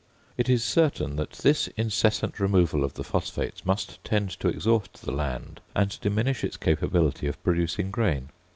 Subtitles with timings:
[0.35, 5.11] It is certain that this incessant removal of the phosphates must tend to exhaust the
[5.11, 8.29] land and diminish its capability of producing grain.